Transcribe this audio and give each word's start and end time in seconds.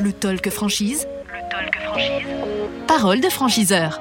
Le 0.00 0.12
talk 0.12 0.50
franchise. 0.50 1.06
Le 1.26 1.48
talk 1.50 1.78
franchise. 1.82 2.26
Parole 2.86 3.20
de 3.20 3.28
franchiseur. 3.28 4.00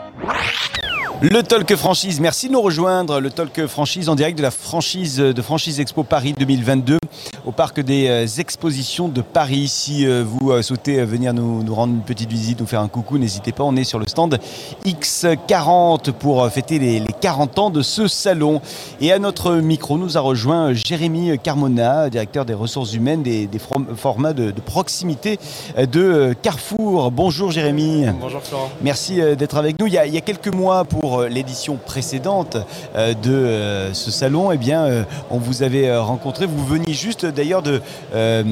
Le 1.22 1.42
Talk 1.42 1.74
Franchise, 1.76 2.20
merci 2.20 2.48
de 2.48 2.54
nous 2.54 2.62
rejoindre. 2.62 3.22
Le 3.22 3.30
Talk 3.30 3.66
Franchise 3.68 4.10
en 4.10 4.16
direct 4.16 4.38
de 4.38 4.44
la 4.44 4.52
franchise 4.52 5.18
de 5.18 5.42
Franchise 5.42 5.80
Expo 5.80 6.04
Paris 6.04 6.34
2022 6.38 6.98
au 7.46 7.52
parc 7.52 7.80
des 7.80 8.08
euh, 8.10 8.28
expositions 8.40 9.08
de 9.08 9.22
Paris. 9.22 9.70
Si 9.70 10.06
euh, 10.06 10.24
vous 10.26 10.52
euh, 10.52 10.62
souhaitez 10.62 11.04
venir 11.06 11.34
nous, 11.34 11.64
nous 11.64 11.76
rendre 11.76 11.94
une 11.94 12.02
petite 12.02 12.30
visite, 12.30 12.60
nous 12.60 12.66
faire 12.66 12.82
un 12.82 12.90
coucou, 12.90 13.18
n'hésitez 13.18 13.54
pas. 13.54 13.64
On 13.64 13.76
est 13.78 13.86
sur 13.86 14.00
le 14.00 14.06
stand 14.08 14.38
X40 14.86 16.12
pour 16.12 16.46
fêter 16.50 16.78
les, 16.78 17.00
les 17.00 17.13
40 17.24 17.58
ans 17.60 17.70
de 17.70 17.82
ce 17.82 18.10
salon. 18.10 18.60
Et 19.00 19.14
à 19.14 19.18
notre 19.18 19.54
micro, 19.56 19.98
nous 19.98 20.18
a 20.18 20.20
rejoint 20.20 20.74
Jérémy 20.74 21.40
Carmona, 21.40 22.10
directeur 22.10 22.44
des 22.44 22.54
ressources 22.54 22.94
humaines 22.94 23.24
des, 23.24 23.48
des 23.48 23.60
formats 23.96 24.34
de, 24.34 24.52
de 24.52 24.60
proximité 24.60 25.40
de 25.78 26.36
Carrefour. 26.42 27.12
Bonjour 27.12 27.50
Jérémy. 27.50 28.08
Bonjour 28.20 28.42
Florent. 28.44 28.70
Merci 28.82 29.22
euh, 29.22 29.36
d'être 29.36 29.56
avec 29.56 29.80
nous. 29.80 29.88
Il 29.88 29.94
y, 29.94 29.98
a, 29.98 30.06
il 30.06 30.14
y 30.14 30.18
a 30.18 30.22
quelques 30.22 30.54
mois, 30.54 30.84
pour 30.84 31.22
euh, 31.22 31.28
l'édition 31.30 31.78
précédente 31.78 32.58
euh, 32.98 33.14
de 33.14 33.32
euh, 33.32 33.94
ce 33.94 34.12
salon, 34.12 34.52
eh 34.52 34.58
bien, 34.58 34.84
euh, 34.84 35.04
on 35.32 35.38
vous 35.38 35.64
avait 35.64 35.88
euh, 35.88 36.02
rencontré. 36.02 36.46
Vous 36.46 36.66
veniez 36.66 36.94
juste 36.94 37.26
d'ailleurs 37.26 37.62
de, 37.62 37.82
euh, 38.14 38.44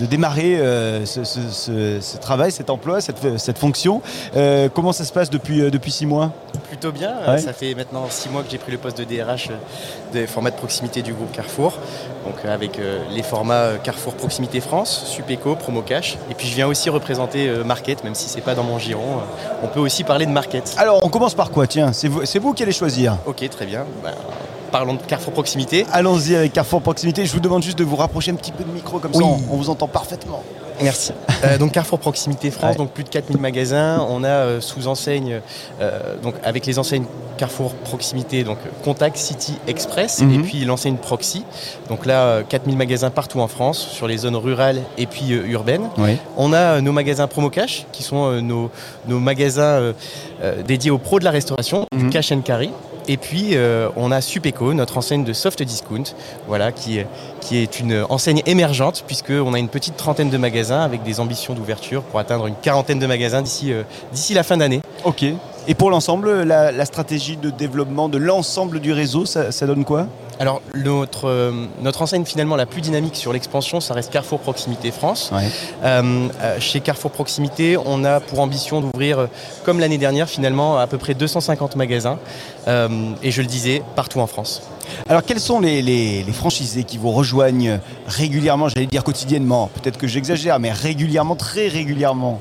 de 0.00 0.06
démarrer 0.06 0.56
euh, 0.58 1.04
ce, 1.04 1.22
ce- 1.24 1.50
ce- 1.50 1.98
ce 2.00 2.16
travail, 2.16 2.50
cet 2.50 2.70
emploi, 2.70 3.02
cette, 3.02 3.38
cette 3.38 3.58
fonction. 3.58 4.00
Euh, 4.36 4.70
comment 4.72 4.92
ça 4.92 5.04
se 5.04 5.12
passe 5.12 5.28
depuis, 5.28 5.60
euh, 5.60 5.70
depuis 5.70 5.90
six 5.92 6.06
mois? 6.06 6.32
Plutôt 6.70 6.92
bien. 6.92 7.12
Ouais. 7.28 7.38
Ça 7.38 7.52
fait 7.52 7.74
maintenant 7.74 8.05
six 8.10 8.28
mois 8.28 8.42
que 8.42 8.50
j'ai 8.50 8.58
pris 8.58 8.72
le 8.72 8.78
poste 8.78 8.98
de 8.98 9.04
DRH 9.04 9.48
des 10.12 10.26
formats 10.26 10.50
de 10.50 10.56
proximité 10.56 11.02
du 11.02 11.12
groupe 11.12 11.32
Carrefour. 11.32 11.72
Donc 12.24 12.34
euh, 12.44 12.54
avec 12.54 12.78
euh, 12.78 13.02
les 13.10 13.22
formats 13.22 13.54
euh, 13.54 13.76
Carrefour 13.78 14.14
Proximité 14.14 14.60
France, 14.60 15.04
Supeco, 15.06 15.54
Promo 15.56 15.82
Cash. 15.82 16.18
Et 16.30 16.34
puis 16.34 16.46
je 16.48 16.54
viens 16.54 16.66
aussi 16.66 16.90
représenter 16.90 17.48
euh, 17.48 17.64
Market, 17.64 18.02
même 18.04 18.14
si 18.14 18.28
c'est 18.28 18.40
pas 18.40 18.54
dans 18.54 18.64
mon 18.64 18.78
giron. 18.78 19.18
euh, 19.18 19.54
On 19.62 19.68
peut 19.68 19.80
aussi 19.80 20.04
parler 20.04 20.26
de 20.26 20.30
Market. 20.32 20.74
Alors, 20.78 21.00
on 21.02 21.08
commence 21.08 21.34
par 21.34 21.50
quoi? 21.50 21.66
Tiens, 21.66 21.92
c'est 21.92 22.08
vous, 22.08 22.24
c'est 22.24 22.38
vous 22.38 22.52
qui 22.54 22.62
allez 22.62 22.72
choisir. 22.72 23.16
Ok, 23.26 23.48
très 23.50 23.66
bien. 23.66 23.84
Ben, 24.02 24.12
parlons 24.72 24.94
de 24.94 25.02
Carrefour 25.02 25.32
Proximité. 25.32 25.86
Allons-y 25.92 26.34
avec 26.34 26.52
Carrefour 26.52 26.82
Proximité. 26.82 27.24
Je 27.26 27.32
vous 27.32 27.40
demande 27.40 27.62
juste 27.62 27.78
de 27.78 27.84
vous 27.84 27.96
rapprocher 27.96 28.32
un 28.32 28.34
petit 28.36 28.52
peu 28.52 28.64
de 28.64 28.70
micro 28.70 28.98
comme 28.98 29.12
Oui. 29.14 29.18
ça, 29.22 29.24
on, 29.24 29.54
on 29.54 29.56
vous 29.56 29.70
entend 29.70 29.88
parfaitement. 29.88 30.42
Merci. 30.82 31.12
Euh, 31.44 31.58
donc 31.58 31.72
Carrefour 31.72 31.98
Proximité 31.98 32.50
France, 32.50 32.70
Ouais. 32.72 32.76
donc 32.78 32.92
plus 32.92 33.04
de 33.04 33.10
4000 33.10 33.38
magasins. 33.38 34.04
On 34.08 34.24
a 34.24 34.28
euh, 34.28 34.60
sous 34.62 34.86
enseigne, 34.88 35.42
euh, 35.82 36.16
donc 36.22 36.34
avec 36.42 36.64
les 36.64 36.78
enseignes 36.78 37.04
Carrefour 37.36 37.72
Proximité, 37.74 38.44
donc 38.44 38.58
Contact 38.84 39.16
City 39.16 39.54
Express, 39.66 40.20
Mhm. 40.20 40.34
et 40.34 40.38
puis 40.38 40.64
l'enseigne 40.64 40.96
Proxy. 40.96 41.44
Donc 41.88 42.06
là, 42.06 42.22
euh, 42.22 42.42
4000 42.48 42.76
magasins 42.76 43.10
partout 43.10 43.40
en 43.40 43.48
France, 43.48 43.78
sur 43.78 44.06
les 44.08 44.16
zones 44.18 44.36
rurales 44.36 44.82
et 44.98 45.06
puis 45.06 45.32
euh, 45.32 45.46
urbaines. 45.46 45.88
Oui. 45.98 46.16
On 46.36 46.52
a 46.52 46.56
euh, 46.76 46.80
nos 46.80 46.92
magasins 46.92 47.26
Promo 47.26 47.50
Cash, 47.50 47.86
qui 47.92 48.02
sont 48.02 48.26
euh, 48.30 48.40
nos, 48.40 48.70
nos 49.06 49.18
magasins 49.18 49.62
euh, 49.62 49.92
euh, 50.42 50.62
dédiés 50.62 50.90
aux 50.90 50.98
pros 50.98 51.18
de 51.18 51.24
la 51.24 51.30
restauration, 51.30 51.86
Mhm. 51.92 52.00
du 52.04 52.10
cash 52.10 52.32
and 52.32 52.40
carry. 52.40 52.70
Et 53.08 53.18
puis 53.18 53.50
euh, 53.52 53.88
on 53.94 54.10
a 54.10 54.20
Supeco, 54.20 54.74
notre 54.74 54.98
enseigne 54.98 55.22
de 55.22 55.32
soft 55.32 55.62
discount, 55.62 56.02
voilà, 56.48 56.72
qui, 56.72 56.98
est- 56.98 57.06
qui 57.40 57.58
est 57.58 57.78
une 57.78 58.04
enseigne 58.08 58.42
émergente 58.46 59.04
puisqu'on 59.06 59.54
a 59.54 59.60
une 59.60 59.68
petite 59.68 59.96
trentaine 59.96 60.28
de 60.28 60.36
magasins 60.36 60.80
avec 60.80 61.04
des 61.04 61.20
ambitions 61.20 61.54
d'ouverture 61.54 62.02
pour 62.02 62.18
atteindre 62.18 62.48
une 62.48 62.56
quarantaine 62.56 62.98
de 62.98 63.06
magasins 63.06 63.42
d'ici 63.42 63.72
euh, 63.72 63.84
d'ici 64.12 64.34
la 64.34 64.42
fin 64.42 64.56
d'année. 64.56 64.80
Ok. 65.04 65.24
Et 65.68 65.74
pour 65.74 65.90
l'ensemble, 65.90 66.42
la, 66.44 66.70
la 66.70 66.84
stratégie 66.84 67.36
de 67.36 67.50
développement 67.50 68.08
de 68.08 68.18
l'ensemble 68.18 68.78
du 68.78 68.92
réseau, 68.92 69.26
ça, 69.26 69.50
ça 69.50 69.66
donne 69.66 69.84
quoi? 69.84 70.06
Alors 70.38 70.60
notre, 70.74 71.26
euh, 71.28 71.50
notre 71.80 72.02
enseigne 72.02 72.24
finalement 72.24 72.56
la 72.56 72.66
plus 72.66 72.82
dynamique 72.82 73.16
sur 73.16 73.32
l'expansion, 73.32 73.80
ça 73.80 73.94
reste 73.94 74.12
Carrefour 74.12 74.38
Proximité 74.40 74.90
France. 74.92 75.32
Ouais. 75.34 75.48
Euh, 75.82 76.28
euh, 76.42 76.60
chez 76.60 76.80
Carrefour 76.80 77.10
Proximité, 77.10 77.76
on 77.84 78.04
a 78.04 78.20
pour 78.20 78.40
ambition 78.40 78.80
d'ouvrir, 78.80 79.28
comme 79.64 79.80
l'année 79.80 79.98
dernière 79.98 80.28
finalement, 80.28 80.78
à 80.78 80.86
peu 80.86 80.98
près 80.98 81.14
250 81.14 81.74
magasins. 81.74 82.18
Euh, 82.68 82.88
et 83.22 83.30
je 83.32 83.40
le 83.42 83.48
disais, 83.48 83.82
partout 83.96 84.20
en 84.20 84.26
France. 84.26 84.62
Alors, 85.08 85.24
quels 85.24 85.40
sont 85.40 85.58
les, 85.60 85.82
les- 85.82 86.22
les 86.22 86.32
franchisés 86.32 86.84
qui 86.84 86.98
vous 86.98 87.10
rejoignent 87.10 87.80
régulièrement, 88.06 88.68
j'allais 88.68 88.86
dire 88.86 89.02
quotidiennement, 89.04 89.68
peut-être 89.82 89.96
que 89.98 90.06
j'exagère, 90.06 90.60
mais 90.60 90.70
régulièrement, 90.70 91.34
très 91.34 91.66
régulièrement? 91.68 92.40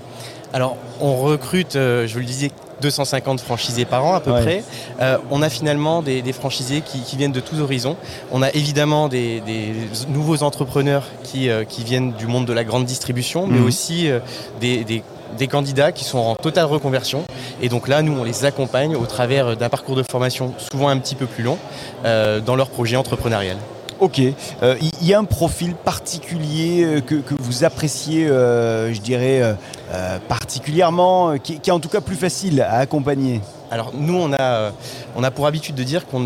Alors, 0.53 0.77
on 1.01 1.15
recrute, 1.17 1.75
euh, 1.75 2.07
je 2.07 2.13
vous 2.13 2.19
le 2.19 2.25
disais, 2.25 2.51
250 2.81 3.41
franchisés 3.41 3.85
par 3.85 4.05
an 4.05 4.13
à 4.15 4.19
peu 4.19 4.31
Ouais. 4.31 4.41
près. 4.41 4.63
Euh, 5.01 5.17
on 5.31 5.41
a 5.41 5.49
finalement 5.49 6.01
des, 6.01 6.21
des 6.21 6.33
franchisés 6.33 6.81
qui, 6.81 6.99
qui 7.01 7.15
viennent 7.17 7.31
de 7.31 7.39
tous 7.39 7.59
horizons. 7.59 7.95
On 8.31 8.41
a 8.41 8.49
évidemment 8.51 9.07
des, 9.07 9.39
des 9.41 9.73
nouveaux 10.09 10.43
entrepreneurs 10.43 11.03
qui, 11.23 11.49
euh, 11.49 11.63
qui 11.63 11.83
viennent 11.83 12.13
du 12.13 12.27
monde 12.27 12.45
de 12.45 12.53
la 12.53 12.63
grande 12.63 12.85
distribution, 12.85 13.47
mais 13.47 13.59
Mhm. 13.59 13.65
aussi 13.65 14.09
euh, 14.09 14.19
des, 14.59 14.83
des- 14.83 15.03
des 15.37 15.47
candidats 15.47 15.91
qui 15.91 16.05
sont 16.05 16.19
en 16.19 16.35
totale 16.35 16.65
reconversion. 16.65 17.23
Et 17.61 17.67
donc 17.67 17.87
là, 17.89 18.01
nous, 18.01 18.17
on 18.17 18.23
les 18.23 18.45
accompagne 18.45 18.95
au 18.95 19.05
travers 19.05 19.57
d'un 19.57 19.67
parcours 19.67 19.95
de 19.97 20.03
formation 20.09 20.53
souvent 20.71 20.87
un 20.87 20.97
petit 20.97 21.15
peu 21.15 21.25
plus 21.25 21.43
long 21.43 21.57
euh, 22.05 22.39
dans 22.39 22.55
leur 22.55 22.69
projet 22.69 22.95
entrepreneurial. 22.95 23.57
Ok. 23.99 24.21
Euh, 24.63 24.75
Il 25.01 25.07
y 25.07 25.13
a 25.13 25.19
un 25.19 25.23
profil 25.25 25.73
particulier 25.73 26.83
euh, 26.85 27.01
que, 27.01 27.15
que 27.15 27.33
vous 27.39 27.63
appréciez, 27.65 28.27
je 28.27 28.99
dirais, 29.01 29.55
euh, 29.93 30.17
particulièrement, 30.27 31.29
euh, 31.31 31.37
qui, 31.37 31.59
qui 31.59 31.69
est 31.69 31.73
en 31.73 31.79
tout 31.79 31.89
cas 31.89 32.01
plus 32.01 32.15
facile 32.15 32.61
à 32.61 32.77
accompagner 32.79 33.41
Alors 33.71 33.91
nous, 33.93 34.15
on 34.15 34.33
a, 34.33 34.41
euh, 34.41 34.71
on 35.15 35.23
a 35.23 35.31
pour 35.31 35.47
habitude 35.47 35.75
de 35.75 35.83
dire 35.83 36.05
qu'on 36.07 36.25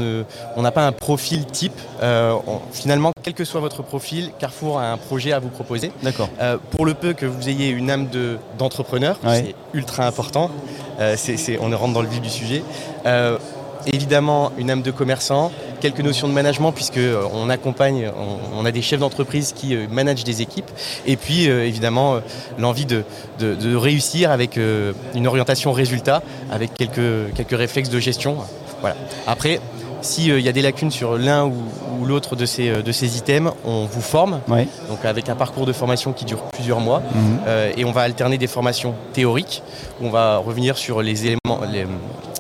on 0.56 0.62
n'a 0.62 0.72
pas 0.72 0.86
un 0.88 0.92
profil 0.92 1.46
type. 1.46 1.80
Euh, 2.02 2.34
on- 2.48 2.60
finalement, 2.72 3.12
quel 3.24 3.34
que 3.34 3.44
soit 3.46 3.62
votre 3.62 3.82
profil, 3.84 4.32
Carrefour 4.40 4.80
a 4.80 4.92
un 4.92 4.98
projet 4.98 5.32
à 5.34 5.40
vous 5.40 5.50
proposer. 5.50 5.92
D'accord. 6.04 6.30
Euh, 6.42 6.58
pour 6.72 6.86
le 6.86 6.94
peu 6.94 7.14
que 7.14 7.26
vous 7.26 7.50
ayez 7.50 7.70
une 7.70 7.90
âme 7.92 8.08
de- 8.10 8.38
d'entrepreneur, 8.58 9.18
Ouais. 9.24 9.44
c'est 9.48 9.78
ultra 9.78 10.06
important. 10.08 10.50
Euh, 11.00 11.16
on 11.62 11.70
rentre 11.78 11.94
dans 11.94 12.02
le 12.02 12.08
vif 12.10 12.22
du 12.22 12.30
sujet. 12.30 12.64
Évidemment, 13.86 14.52
une 14.58 14.70
âme 14.70 14.82
de 14.82 14.92
commerçant, 14.92 15.52
quelques 15.80 16.02
notions 16.02 16.28
de 16.28 16.34
management 16.34 16.72
puisque 16.72 16.98
euh, 16.98 17.24
on 17.34 17.50
accompagne, 17.50 18.10
on, 18.18 18.60
on 18.62 18.66
a 18.66 18.72
des 18.72 18.82
chefs 18.82 19.00
d'entreprise 19.00 19.54
qui 19.56 19.76
euh, 19.76 19.88
managent 19.90 20.24
des 20.24 20.42
équipes, 20.42 20.70
et 21.06 21.16
puis 21.16 21.50
euh, 21.50 21.66
évidemment 21.66 22.20
l'envie 22.58 22.86
de, 22.86 23.04
de- 23.40 23.56
de 23.56 23.76
réussir 23.76 24.32
avec 24.32 24.58
une 25.16 25.28
orientation 25.28 25.72
résultat, 25.72 26.22
avec 26.52 26.74
quelques, 26.74 27.34
quelques 27.36 27.58
réflexes 27.58 27.90
de 27.90 28.00
gestion. 28.00 28.38
Voilà. 28.82 28.96
Après, 29.28 29.60
s'il 30.02 30.40
y 30.40 30.48
a 30.48 30.52
des 30.54 30.62
lacunes 30.62 30.92
sur 30.92 31.18
l'un 31.18 31.46
ou, 31.46 31.54
ou 32.00 32.06
l'autre 32.06 32.36
de 32.38 32.46
ces, 32.46 32.82
de 32.82 32.92
ces 32.92 33.18
items, 33.18 33.52
on 33.66 33.86
vous 33.86 34.02
forme, 34.02 34.40
Ouais. 34.48 34.68
donc 34.88 35.04
avec 35.04 35.28
un 35.30 35.36
parcours 35.36 35.66
de 35.66 35.74
formation 35.74 36.14
qui 36.14 36.24
dure 36.26 36.44
plusieurs 36.54 36.80
mois. 36.80 37.00
Mhm. 37.14 37.40
Euh, 37.48 37.72
et 37.76 37.84
on 37.86 37.92
va 37.92 38.02
alterner 38.02 38.38
des 38.38 38.48
formations 38.48 38.94
théoriques, 39.14 39.62
où 40.02 40.06
on 40.08 40.10
va 40.10 40.38
revenir 40.38 40.78
sur 40.78 41.02
les 41.02 41.26
éléments, 41.26 41.60
les, 41.70 41.86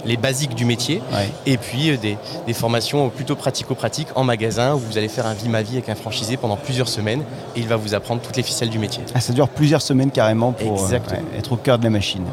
les 0.05 0.17
basiques 0.17 0.55
du 0.55 0.65
métier, 0.65 1.01
Ouais. 1.13 1.29
et 1.45 1.57
puis 1.57 1.91
euh, 1.91 1.97
des, 1.97 2.17
des 2.47 2.53
formations 2.53 3.09
plutôt 3.09 3.35
pratico-pratiques 3.35 4.09
en 4.15 4.23
magasin, 4.23 4.73
où 4.75 4.79
vous 4.79 4.97
allez 4.97 5.09
faire 5.09 5.25
un 5.27 5.33
vie-ma-vie 5.33 5.73
avec 5.77 5.89
un 5.89 5.95
franchisé 5.95 6.37
pendant 6.37 6.55
plusieurs 6.55 6.87
semaines, 6.87 7.21
et 7.55 7.59
il 7.59 7.67
va 7.67 7.75
vous 7.75 7.93
apprendre 7.95 8.21
toutes 8.21 8.38
les 8.38 8.43
ficelles 8.43 8.69
du 8.69 8.79
métier. 8.79 9.03
Ah, 9.13 9.19
ça 9.21 9.33
dure 9.33 9.49
plusieurs 9.49 9.81
semaines 9.81 10.11
carrément 10.11 10.51
pour 10.53 10.85
euh, 10.85 10.99
être 11.38 11.51
au 11.51 11.57
cœur 11.57 11.77
de 11.79 11.83
la 11.83 11.89
machine. 11.89 12.23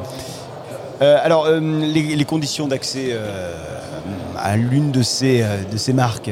Euh, 1.03 1.19
alors, 1.22 1.47
euh, 1.47 1.60
les, 1.60 2.16
les 2.16 2.25
conditions 2.25 2.69
d'accès 2.69 3.15
à 4.38 4.56
l'une 4.56 4.91
de 4.93 5.03
ces, 5.03 5.44
de 5.71 5.76
ces 5.76 5.93
marques? 5.93 6.31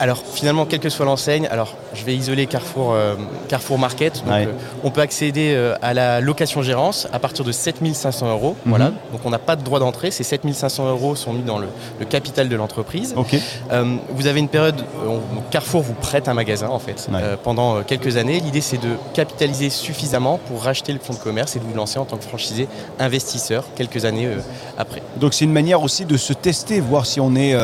Alors 0.00 0.22
finalement, 0.32 0.64
quelle 0.64 0.78
que 0.80 0.88
soit 0.88 1.04
l'enseigne, 1.06 1.48
alors 1.50 1.74
je 1.94 2.04
vais 2.04 2.14
isoler 2.14 2.46
Carrefour, 2.46 2.92
euh, 2.92 3.16
Carrefour 3.48 3.78
Market. 3.78 4.22
Donc, 4.24 4.32
Ouais. 4.32 4.46
euh, 4.46 4.52
on 4.84 4.90
peut 4.90 5.00
accéder 5.00 5.54
euh, 5.54 5.74
à 5.82 5.92
la 5.94 6.20
location-gérance 6.20 7.08
à 7.12 7.18
partir 7.18 7.44
de 7.44 7.50
7500 7.52 8.30
euros. 8.30 8.50
Mhm. 8.64 8.70
Voilà. 8.70 8.84
Donc 9.12 9.20
on 9.24 9.30
n'a 9.30 9.38
pas 9.40 9.56
de 9.56 9.62
droit 9.62 9.80
d'entrée. 9.80 10.10
Ces 10.10 10.22
7500 10.24 10.88
euros 10.88 11.16
sont 11.16 11.32
mis 11.32 11.42
dans 11.42 11.58
le, 11.58 11.66
le 11.98 12.04
capital 12.06 12.48
de 12.48 12.54
l'entreprise. 12.56 13.12
Ok. 13.16 13.36
Euh, 13.72 13.96
vous 14.10 14.26
avez 14.28 14.38
une 14.38 14.48
période, 14.48 14.80
euh, 15.04 15.18
Carrefour 15.50 15.82
vous 15.82 15.94
prête 15.94 16.28
un 16.28 16.34
magasin 16.34 16.68
en 16.68 16.78
fait 16.78 17.08
Ouais. 17.10 17.18
euh, 17.20 17.36
pendant 17.42 17.82
quelques 17.82 18.16
années. 18.16 18.38
L'idée 18.40 18.60
c'est 18.60 18.78
de 18.78 18.90
capitaliser 19.14 19.70
suffisamment 19.70 20.38
pour 20.46 20.62
racheter 20.62 20.92
le 20.92 21.00
fonds 21.00 21.14
de 21.14 21.18
commerce 21.18 21.56
et 21.56 21.58
de 21.58 21.64
vous 21.64 21.74
lancer 21.74 21.98
en 21.98 22.04
tant 22.04 22.18
que 22.18 22.24
franchisé 22.24 22.68
investisseur 23.00 23.64
quelques 23.74 24.04
années 24.04 24.28
après. 24.76 25.02
Donc 25.16 25.34
c'est 25.34 25.44
une 25.44 25.52
manière 25.52 25.82
aussi 25.82 26.04
de 26.04 26.16
se 26.16 26.32
tester, 26.32 26.80
voir 26.80 27.04
si 27.06 27.20
on 27.20 27.34
est 27.34 27.56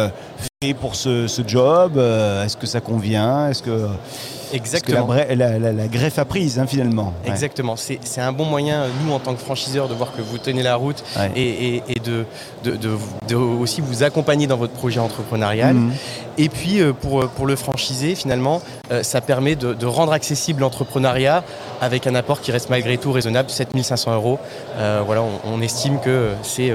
pour 0.73 0.95
ce, 0.95 1.27
ce 1.27 1.43
job, 1.47 1.99
euh, 1.99 2.45
est-ce 2.45 2.57
que 2.57 2.67
ça 2.67 2.81
convient, 2.81 3.51
est-ce 3.51 3.63
que, 3.63 3.71
est-ce 3.71 4.81
que 4.83 4.93
la, 4.93 5.01
Exactement. 5.03 5.09
la- 5.13 5.89
greffe 5.89 6.19
a 6.19 6.25
prise 6.25 6.59
hein, 6.59 6.67
finalement? 6.67 7.13
Ouais. 7.25 7.31
Exactement. 7.33 7.75
C'est 7.77 7.99
c'est 8.05 8.21
un 8.21 8.33
bon 8.33 8.45
moyen, 8.45 8.83
euh, 8.85 8.89
nous 9.05 9.13
en 9.13 9.19
tant 9.19 9.35
que 9.35 9.41
franchiseur, 9.41 9.89
de 9.89 9.95
voir 9.95 10.13
que 10.17 10.23
vous 10.23 10.39
tenez 10.39 10.63
la 10.63 10.77
route 10.77 11.03
Ouais. 11.19 11.31
et, 11.35 11.75
et- 11.77 11.83
et 11.89 11.99
de, 12.01 12.25
de- 12.63 12.77
de- 12.77 12.97
de 13.29 13.35
aussi 13.35 13.81
vous 13.81 14.03
accompagner 14.05 14.47
dans 14.47 14.57
votre 14.57 14.73
projet 14.75 15.01
entrepreneurial. 15.01 15.75
Mhm. 15.75 15.93
Et 16.39 16.49
puis 16.49 16.81
euh, 16.81 16.93
pour, 16.93 17.29
pour 17.29 17.47
le 17.47 17.57
franchisé, 17.57 18.15
finalement, 18.15 18.63
ça 19.03 19.21
permet 19.21 19.57
de, 19.57 19.75
de 19.75 19.87
rendre 19.87 20.13
accessible 20.13 20.61
l'entrepreneuriat 20.61 21.43
avec 21.81 22.07
un 22.07 22.15
apport 22.15 22.41
qui 22.41 22.53
reste 22.53 22.71
malgré 22.71 22.97
tout 22.97 23.11
raisonnable, 23.13 23.51
7500 23.51 24.15
euros. 24.15 24.39
Euh, 24.77 25.03
voilà, 25.05 25.23
on, 25.23 25.53
on 25.53 25.61
estime 25.61 25.99
que 26.01 26.31
c'est 26.43 26.73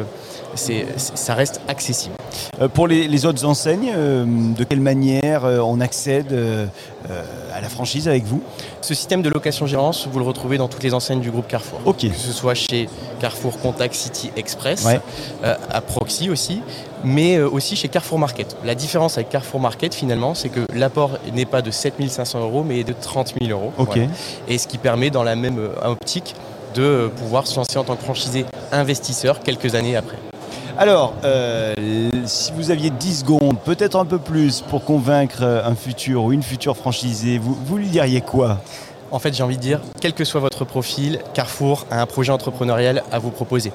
ça 0.56 1.34
reste 1.34 1.62
accessible. 1.68 2.16
pour 2.74 2.88
les, 2.88 3.26
autres 3.26 3.46
enseignes, 3.46 3.94
de 3.94 4.64
quelle 4.64 4.82
manière 4.82 5.44
on 5.44 5.80
accède 5.80 6.34
à 7.54 7.62
la 7.62 7.70
franchise 7.70 8.08
avec 8.08 8.26
vous? 8.26 8.42
Ce 8.82 8.94
système 8.94 9.22
de 9.22 9.30
location-gérance, 9.30 10.08
vous 10.12 10.20
le 10.20 10.26
retrouvez 10.26 10.58
dans 10.58 10.68
toutes 10.68 10.84
les 10.84 10.94
enseignes 10.94 11.20
du 11.20 11.32
groupe 11.32 11.48
Carrefour. 11.48 11.80
Ok. 11.86 12.10
Que 12.10 12.16
ce 12.16 12.32
soit 12.32 12.56
chez 12.56 12.90
Carrefour 13.20 13.60
Contact 13.60 13.94
City 13.94 14.32
Express, 14.36 14.88
à 15.44 15.82
Proxy 15.82 16.30
aussi, 16.30 16.62
mais 17.04 17.40
aussi 17.40 17.76
chez 17.76 17.88
Carrefour 17.88 18.20
Market. 18.20 18.58
La 18.66 18.76
différence 18.76 19.18
avec 19.18 19.30
Carrefour 19.30 19.60
Market, 19.60 19.94
finalement, 19.94 20.34
c'est 20.34 20.50
que 20.50 20.62
l'apport 20.74 21.18
n'est 21.34 21.46
pas 21.46 21.62
de 21.62 21.72
7500 21.72 22.40
euros, 22.42 22.64
mais 22.64 22.84
de 22.84 22.94
30 22.94 23.36
000 23.42 23.52
euros. 23.52 23.74
Et 24.48 24.58
ce 24.58 24.68
qui 24.68 24.78
permet, 24.78 25.10
dans 25.10 25.24
la 25.24 25.36
même 25.36 25.60
optique, 25.84 26.36
de 26.76 27.10
pouvoir 27.18 27.48
se 27.48 27.56
lancer 27.56 27.78
en 27.78 27.84
tant 27.84 27.96
que 27.96 28.04
franchisé 28.04 28.46
investisseur 28.72 29.40
quelques 29.40 29.76
années 29.76 29.96
après. 29.96 30.18
Alors, 30.82 31.14
euh, 31.26 31.76
si 32.24 32.54
vous 32.54 32.72
aviez 32.72 32.90
10 32.90 33.20
secondes, 33.20 33.58
peut-être 33.66 33.98
un 33.98 34.06
peu 34.06 34.18
plus, 34.18 34.62
pour 34.62 34.86
convaincre 34.86 35.44
un 35.44 35.76
futur 35.76 36.24
ou 36.24 36.32
une 36.32 36.42
future 36.42 36.78
franchisée, 36.78 37.38
vous, 37.38 37.54
vous 37.54 37.76
lui 37.76 37.90
diriez 37.90 38.22
quoi? 38.22 38.60
En 39.12 39.20
fait, 39.20 39.34
j'ai 39.34 39.44
envie 39.44 39.58
de 39.58 39.62
dire, 39.62 39.82
quel 40.00 40.14
que 40.14 40.24
soit 40.24 40.42
votre 40.42 40.66
profil, 40.66 41.20
Carrefour 41.34 41.86
a 41.92 42.02
un 42.02 42.06
projet 42.06 42.32
entrepreneurial 42.32 43.04
à 43.12 43.20
vous 43.20 43.32
proposer. 43.32 43.72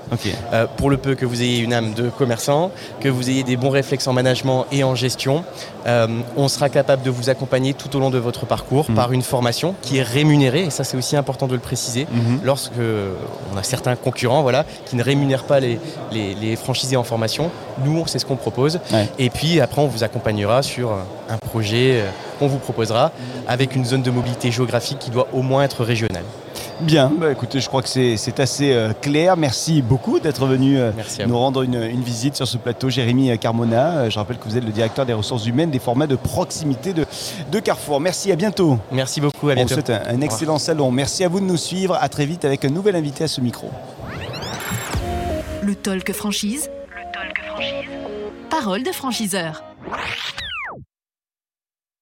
Euh, 0.53 0.67
pour 0.77 0.91
le 0.91 0.97
peu 0.97 1.15
que 1.15 1.27
vous 1.27 1.43
ayez 1.43 1.59
une 1.59 1.73
âme 1.73 1.95
de 1.95 2.09
commerçant, 2.09 2.71
que 3.01 3.09
vous 3.09 3.31
ayez 3.31 3.43
des 3.43 3.57
bons 3.57 3.71
réflexes 3.71 4.07
en 4.07 4.13
management 4.13 4.67
et 4.73 4.85
en 4.85 4.95
gestion, 4.95 5.45
euh, 5.87 6.07
on 6.37 6.49
sera 6.49 6.69
capable 6.69 7.03
de 7.03 7.11
vous 7.11 7.31
accompagner 7.31 7.75
tout 7.75 7.95
au 7.97 8.01
long 8.01 8.11
de 8.11 8.19
votre 8.19 8.47
parcours 8.47 8.89
mhm. 8.89 8.97
par 8.97 9.13
une 9.13 9.23
formation 9.23 9.75
qui 9.83 9.99
est 9.99 10.03
rémunérée, 10.03 10.65
et 10.65 10.71
ça 10.71 10.85
c'est 10.85 10.97
aussi 10.97 11.17
important 11.17 11.47
de 11.47 11.55
le 11.55 11.61
préciser, 11.61 12.07
mhm. 12.11 12.41
lorsque 12.45 12.73
on 13.53 13.57
a 13.57 13.63
certains 13.63 13.97
concurrents 13.97 14.43
voilà, 14.43 14.65
qui 14.87 14.97
ne 14.97 15.03
rémunèrent 15.03 15.45
pas 15.45 15.61
les, 15.61 15.79
les, 16.13 16.57
franchisés 16.57 16.97
en 16.97 17.05
formation. 17.05 17.51
Nous, 17.85 18.05
c'est 18.07 18.19
ce 18.19 18.27
qu'on 18.27 18.37
propose. 18.37 18.79
Et 19.19 19.31
puis 19.31 19.61
après, 19.61 19.83
on 19.83 19.89
vous 19.89 20.05
accompagnera 20.05 20.63
sur 20.63 20.93
un 21.29 21.39
projet 21.39 22.03
euh, 22.03 22.11
qu'on 22.39 22.47
vous 22.47 22.59
proposera 22.59 23.13
avec 23.47 23.75
une 23.75 23.85
zone 23.85 24.03
de 24.03 24.11
mobilité 24.11 24.51
géographique 24.51 24.99
qui 24.99 25.11
doit 25.11 25.29
au 25.33 25.43
moins 25.43 25.63
être 25.63 25.85
régionale. 25.85 26.25
Bien, 26.81 27.11
bah 27.17 27.31
écoutez, 27.31 27.61
je 27.61 27.69
crois 27.69 27.83
que 27.83 27.89
c'est 27.89 28.41
assez 28.41 28.73
euh, 28.73 28.93
clair. 28.93 29.37
Merci 29.37 29.81
beaucoup 29.81 30.19
d'être 30.19 30.45
venu 30.47 30.79
euh, 30.79 30.91
nous 31.27 31.39
rendre 31.39 31.63
une, 31.63 32.03
visite 32.03 32.35
sur 32.35 32.49
ce 32.49 32.59
plateau. 32.59 32.91
Jérémy 32.91 33.37
Carmona, 33.39 34.09
je 34.11 34.19
rappelle 34.19 34.39
que 34.39 34.45
vous 34.45 34.57
êtes 34.57 34.65
le 34.65 34.73
directeur 34.73 35.07
des 35.07 35.13
ressources 35.13 35.47
humaines 35.47 35.71
des 35.71 35.79
formats 35.79 36.07
de 36.07 36.17
proximité 36.17 36.93
de, 36.93 37.07
de 37.51 37.59
Carrefour. 37.61 38.01
Merci, 38.01 38.33
à 38.33 38.37
bientôt. 38.37 38.79
Merci 38.91 39.21
beaucoup, 39.21 39.49
à 39.49 39.55
bientôt. 39.55 39.75
On 39.75 39.77
vous 39.77 39.87
souhaite 39.87 40.09
un, 40.09 40.21
excellent 40.21 40.59
salon. 40.59 40.91
Merci 40.91 41.25
à 41.25 41.29
vous 41.29 41.41
de 41.41 41.47
nous 41.47 41.57
suivre. 41.57 41.97
À 42.01 42.09
très 42.09 42.27
vite 42.27 42.45
avec 42.45 42.65
un 42.65 42.71
nouvel 42.71 42.97
invité 42.97 43.25
à 43.25 43.29
ce 43.29 43.41
micro. 43.41 43.71
Le 45.63 45.75
Talk 45.75 46.13
Franchise. 46.13 46.69
Le 46.89 47.13
Talk 47.13 47.41
Franchise. 47.47 47.89
Parole 48.51 48.83
de 48.83 48.93
franchiseur. 48.93 49.65